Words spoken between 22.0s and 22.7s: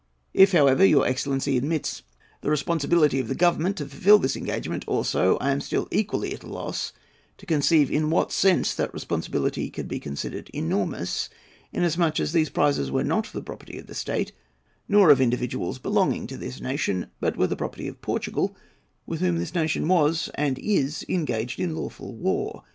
war.